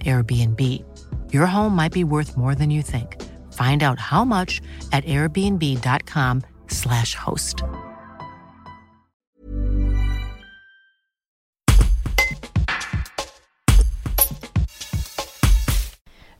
Airbnb. 0.00 0.60
Your 1.32 1.46
home 1.46 1.76
might 1.76 1.92
be 1.92 2.04
worth 2.04 2.36
more 2.36 2.54
than 2.54 2.70
you 2.70 2.82
think. 2.82 3.16
Find 3.52 3.82
out 3.82 3.98
how 3.98 4.24
much 4.24 4.60
at 4.92 5.04
airbnb.com/slash 5.04 7.14
host. 7.14 7.64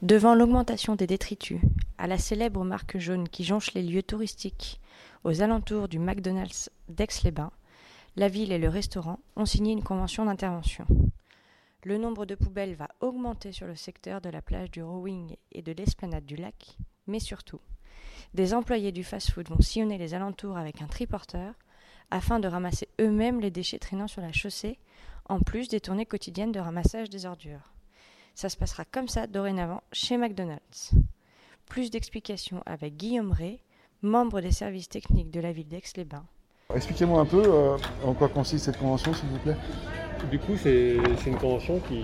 Devant 0.03 0.34
l'augmentation 0.34 0.97
des 0.97 1.07
détritus, 1.07 1.61
à 1.97 2.09
la 2.09 2.19
célèbre 2.19 2.65
marque 2.65 2.98
jaune 2.98 3.29
qui 3.29 3.45
jonche 3.45 3.73
les 3.75 3.84
lieux 3.84 4.03
touristiques, 4.03 4.81
aux 5.23 5.43
alentours 5.43 5.87
du 5.87 6.01
McDonald's 6.01 6.71
d'Aix-les-Bains, 6.89 7.53
la 8.17 8.29
ville 8.29 8.51
et 8.51 8.59
le 8.59 8.69
restaurant 8.69 9.21
ont 9.37 9.47
signé 9.47 9.73
une 9.73 9.84
convention 9.84 10.25
d'intervention. 10.25 10.87
Le 11.85 11.99
nombre 11.99 12.27
de 12.27 12.37
poubelles 12.37 12.77
va 12.77 12.89
augmenter 13.01 13.51
sur 13.51 13.67
le 13.67 13.75
secteur 13.75 14.21
de 14.21 14.31
la 14.31 14.41
plage 14.41 14.71
du 14.71 14.83
Rowing 14.85 15.35
et 15.51 15.63
de 15.63 15.73
l'esplanade 15.73 16.25
du 16.25 16.37
lac, 16.37 16.79
mais 17.09 17.19
surtout, 17.19 17.61
des 18.34 18.55
employés 18.55 18.93
du 18.93 19.03
fast-food 19.03 19.48
vont 19.48 19.61
sillonner 19.61 19.98
les 19.98 20.15
alentours 20.15 20.56
avec 20.56 20.81
un 20.81 20.87
triporteur 20.87 21.55
afin 22.11 22.39
de 22.39 22.47
ramasser 22.47 22.89
eux-mêmes 23.01 23.41
les 23.41 23.51
déchets 23.51 23.79
traînant 23.79 24.06
sur 24.06 24.23
la 24.23 24.33
chaussée, 24.33 24.79
en 25.29 25.41
plus 25.41 25.67
des 25.69 25.81
tournées 25.81 26.06
quotidiennes 26.06 26.53
de 26.53 26.61
ramassage 26.61 27.11
des 27.11 27.27
ordures. 27.27 27.73
Ça 28.34 28.49
se 28.49 28.56
passera 28.56 28.84
comme 28.84 29.09
ça 29.09 29.27
dorénavant 29.27 29.83
chez 29.93 30.17
McDonald's. 30.17 30.93
Plus 31.67 31.91
d'explications 31.91 32.62
avec 32.65 32.97
Guillaume 32.97 33.33
Ray, 33.33 33.61
membre 34.03 34.41
des 34.41 34.53
services 34.53 34.89
techniques 34.89 35.31
de 35.31 35.41
la 35.41 35.53
ville 35.53 35.69
d'Aix-les-Bains. 35.69 36.27
Expliquez-moi 36.75 37.20
un 37.20 37.25
peu 37.27 37.42
euh, 37.42 37.77
en 38.06 38.12
quoi 38.15 38.28
consiste 38.28 38.65
cette 38.67 38.78
convention, 38.78 39.12
s'il 39.12 39.28
vous 39.28 39.39
plaît. 39.39 39.56
Du 40.31 40.39
coup, 40.39 40.53
c'est 40.56 40.95
une 41.27 41.37
convention 41.37 41.81
qui. 41.89 42.03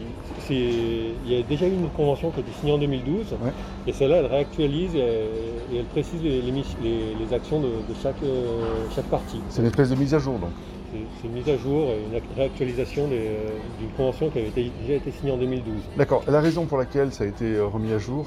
Il 0.51 1.31
y 1.33 1.39
a 1.39 1.43
déjà 1.43 1.67
eu 1.69 1.73
une 1.73 1.89
convention 1.91 2.31
qui 2.31 2.39
a 2.39 2.43
été 2.43 2.51
signée 2.59 2.73
en 2.73 2.79
2012, 2.79 3.33
Ouais. 3.41 3.53
et 3.87 3.93
celle-là, 3.93 4.17
elle 4.17 4.27
réactualise 4.27 4.97
et, 4.97 4.99
et 4.99 5.79
elle 5.79 5.85
précise 5.85 6.21
les, 6.23 7.33
actions 7.33 7.61
de, 7.61 7.67
de 7.69 7.95
chaque, 8.03 8.21
euh, 8.25 8.57
chaque 8.95 9.05
partie. 9.07 9.39
C'est 9.51 9.61
une 9.61 9.69
espèce 9.69 9.91
de 9.91 9.95
mise 9.95 10.15
à 10.15 10.19
jour, 10.19 10.35
donc. 10.39 10.51
C'est 10.93 11.29
une 11.29 11.35
mise 11.35 11.49
à 11.49 11.57
jour 11.59 11.91
et 11.91 11.99
une 12.11 12.19
ac- 12.19 12.23
réactualisation 12.37 13.09
euh, 13.13 13.37
d'une 13.79 13.91
convention 13.91 14.31
qui 14.31 14.39
avait 14.39 14.49
été- 14.49 14.71
déjà 14.83 14.95
été 14.95 15.11
signée 15.13 15.31
en 15.33 15.37
2012. 15.37 15.75
D'accord. 15.97 16.25
La 16.27 16.41
raison 16.41 16.65
pour 16.65 16.79
laquelle 16.79 17.13
ça 17.13 17.25
a 17.25 17.27
été 17.27 17.45
euh, 17.45 17.67
remis 17.67 17.93
à 17.93 17.99
jour, 17.99 18.27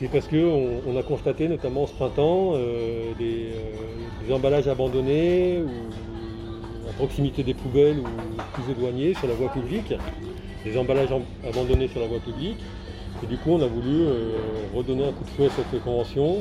C'est 0.00 0.08
parce 0.08 0.26
qu'on 0.26 0.80
on 0.86 0.96
a 0.98 1.02
constaté, 1.04 1.46
notamment 1.48 1.86
ce 1.86 1.92
printemps, 1.94 2.52
euh, 2.54 3.12
des, 3.18 3.52
euh, 3.54 4.01
des 4.26 4.32
emballages 4.32 4.68
abandonnés 4.68 5.62
ou 5.62 6.88
à 6.88 6.92
proximité 6.94 7.42
des 7.42 7.54
poubelles 7.54 7.98
ou 7.98 8.04
plus 8.52 8.72
éloignés 8.72 9.14
sur 9.14 9.26
la 9.28 9.34
voie 9.34 9.48
publique, 9.48 9.94
des 10.64 10.76
emballages 10.78 11.10
em- 11.12 11.22
abandonnés 11.48 11.88
sur 11.88 12.00
la 12.00 12.06
voie 12.06 12.20
publique. 12.20 12.58
Et 13.22 13.26
du 13.26 13.36
coup, 13.36 13.50
on 13.52 13.62
a 13.62 13.66
voulu 13.66 14.02
euh, 14.02 14.32
redonner 14.74 15.04
un 15.04 15.12
coup 15.12 15.24
de 15.24 15.30
fouet 15.30 15.46
à 15.46 15.50
cette 15.50 15.82
convention 15.84 16.38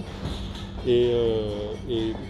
et, 0.88 1.12
euh, 1.14 1.50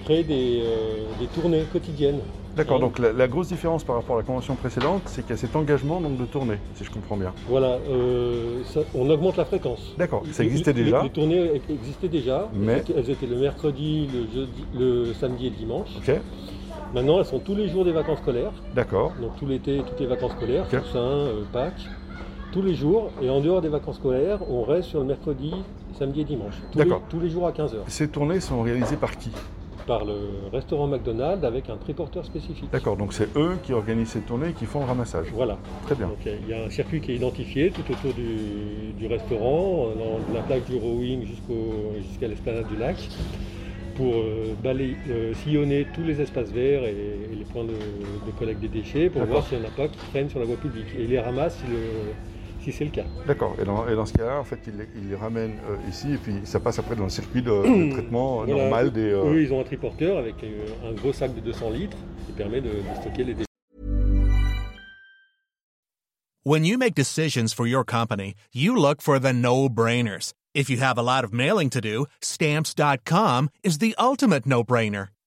créer 0.03 0.25
euh, 0.29 1.05
des 1.19 1.27
tournées 1.27 1.63
quotidiennes. 1.71 2.19
D'accord, 2.55 2.75
Ouais. 2.75 2.81
donc 2.81 2.99
la, 2.99 3.13
la 3.13 3.27
grosse 3.27 3.47
différence 3.47 3.83
par 3.83 3.95
rapport 3.95 4.15
à 4.17 4.19
la 4.19 4.25
convention 4.25 4.55
précédente, 4.55 5.03
c'est 5.05 5.21
qu'il 5.21 5.31
y 5.31 5.33
a 5.33 5.37
cet 5.37 5.55
engagement 5.55 6.01
donc, 6.01 6.17
de 6.17 6.25
tournée, 6.25 6.57
si 6.75 6.83
je 6.83 6.91
comprends 6.91 7.15
bien. 7.17 7.33
Voilà, 7.47 7.77
euh, 7.89 8.61
ça- 8.65 8.81
on 8.93 9.09
augmente 9.09 9.37
la 9.37 9.45
fréquence. 9.45 9.93
D'accord, 9.97 10.23
ça 10.31 10.43
existait 10.43 10.73
déjà. 10.73 11.03
Les, 11.03 11.09
tournées 11.09 11.61
existaient 11.69 12.09
déjà. 12.09 12.49
Mais- 12.53 12.83
Elles 12.95 13.09
étaient- 13.09 13.25
le 13.27 13.37
mercredi, 13.37 14.07
le, 14.13 14.21
jeudi, 14.33 14.65
le 14.77 15.13
samedi 15.13 15.47
et 15.47 15.49
le 15.49 15.55
dimanche. 15.55 15.89
Ok, 15.97 16.13
Maintenant, 16.93 17.19
elles 17.19 17.25
sont 17.25 17.39
tous 17.39 17.55
les 17.55 17.69
jours 17.69 17.85
des 17.85 17.93
vacances 17.93 18.19
scolaires. 18.19 18.51
d'accord. 18.75 19.13
Donc 19.21 19.37
tout 19.37 19.45
l'été, 19.45 19.81
toutes 19.87 19.99
les 20.01 20.07
vacances 20.07 20.33
scolaires. 20.33 20.67
Toussaint, 20.67 20.97
euh, 20.99 21.43
Pâques, 21.53 21.87
tous 22.51 22.61
les 22.61 22.73
jours. 22.75 23.11
Et 23.21 23.29
en 23.29 23.39
dehors 23.39 23.61
des 23.61 23.69
vacances 23.69 23.95
scolaires, 23.95 24.39
on 24.49 24.63
reste 24.63 24.89
sur 24.89 24.99
le 24.99 25.05
mercredi, 25.05 25.53
samedi 25.97 26.21
et 26.21 26.25
dimanche. 26.25 26.55
D'accord. 26.75 27.01
tous 27.09 27.21
les 27.21 27.29
jours 27.29 27.47
à 27.47 27.53
15h. 27.53 27.77
Ces 27.87 28.09
tournées 28.09 28.41
sont 28.41 28.61
réalisées 28.61 28.97
par 28.97 29.17
qui? 29.17 29.29
Par 29.87 30.05
le 30.05 30.13
restaurant 30.53 30.87
McDonald's 30.87 31.43
avec 31.43 31.69
un 31.69 31.77
triporteur 31.77 32.23
spécifique. 32.25 32.69
D'accord, 32.71 32.95
donc 32.97 33.13
c'est 33.13 33.35
eux 33.35 33.57
qui 33.63 33.73
organisent 33.73 34.09
ces 34.09 34.21
tournées 34.21 34.49
et 34.49 34.53
qui 34.53 34.65
font 34.65 34.79
le 34.79 34.85
ramassage. 34.85 35.27
Voilà. 35.33 35.57
Très 35.85 35.95
bien. 35.95 36.07
Donc 36.07 36.19
il 36.25 36.47
y 36.49 36.53
a 36.53 36.63
un 36.63 36.69
circuit 36.69 37.01
qui 37.01 37.11
est 37.11 37.15
identifié 37.15 37.71
tout 37.71 37.81
autour 37.91 38.13
du, 38.13 38.93
du 38.97 39.07
restaurant, 39.07 39.89
dans 39.95 40.33
la 40.33 40.41
plaque 40.41 40.65
du 40.65 40.75
rowing 40.77 41.25
jusqu'à 41.25 42.27
l'esplanade 42.27 42.67
du 42.67 42.77
lac, 42.77 42.95
pour 43.95 44.13
euh, 44.15 44.53
balayer- 44.63 44.95
euh, 45.09 45.33
sillonner 45.33 45.85
tous 45.93 46.03
les 46.03 46.21
espaces 46.21 46.49
verts 46.51 46.83
et, 46.85 46.95
et 47.31 47.35
les 47.35 47.43
points 47.43 47.63
de, 47.65 47.69
de 47.71 48.31
collecte 48.39 48.61
des 48.61 48.69
déchets 48.69 49.09
pour 49.09 49.23
voir 49.25 49.45
s'il 49.45 49.57
n'y 49.59 49.65
en 49.65 49.67
a 49.67 49.71
pas 49.71 49.87
qui 49.87 49.97
traînent 50.11 50.29
sur 50.29 50.39
la 50.39 50.45
voie 50.45 50.55
publique. 50.57 50.87
Et 50.97 51.03
ils 51.03 51.09
les 51.09 51.19
ramassent 51.19 51.57
si, 51.57 51.67
le- 51.67 52.13
si 52.63 52.71
c'est 52.71 52.85
le 52.85 52.91
cas. 52.91 53.03
D'accord, 53.27 53.55
et 53.61 53.65
dans, 53.65 53.87
et 53.87 53.95
dans 53.95 54.05
ce 54.05 54.13
cas-là, 54.13 54.39
en 54.39 54.43
fait, 54.43 54.59
ils 54.67 54.77
les, 54.77 54.87
ils 54.95 55.09
les 55.09 55.15
ramènent 55.15 55.57
euh, 55.69 55.75
ici 55.89 56.13
et 56.13 56.17
puis 56.17 56.33
ça 56.45 56.59
passe 56.59 56.79
après 56.79 56.95
dans 56.95 57.03
le 57.05 57.09
circuit 57.09 57.41
de, 57.41 57.49
de 57.49 57.91
traitement 57.93 58.43
Voilà. 58.45 58.53
normal 58.63 58.91
des. 58.91 59.11
euh, 59.11 59.33
Eux, 59.33 59.41
ils 59.41 59.51
ont 59.53 59.59
un 59.61 59.63
triporteur 59.63 60.17
avec 60.17 60.35
euh, 60.43 60.65
un 60.89 60.93
gros 60.93 61.13
sac 61.13 61.33
de 61.33 61.39
200 61.41 61.69
litres 61.71 61.97
qui 62.27 62.33
permet 62.33 62.61
de, 62.61 62.69
de 62.69 62.95
stocker 63.01 63.23
les 63.23 63.33
déchets. 63.33 63.45
When 66.43 66.65
you 66.65 66.77
make 66.77 66.95
decisions 66.95 67.53
for 67.53 67.67
your 67.67 67.83
company, 67.83 68.33
you 68.51 68.75
look 68.75 69.01
for 69.01 69.19
the 69.19 69.31
no-brainers. 69.31 70.33
If 70.55 70.69
you 70.69 70.77
have 70.79 70.97
a 70.97 71.03
lot 71.03 71.23
of 71.23 71.31
mailing 71.31 71.69
to 71.69 71.79
do, 71.79 72.07
stamps.com 72.21 73.49
is 73.63 73.77
the 73.77 73.93
ultimate 73.99 74.45
no-brainer. 74.47 75.09